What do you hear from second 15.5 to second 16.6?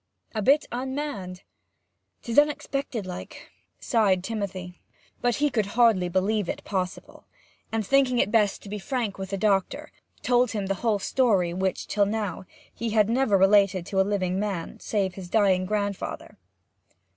grandfather.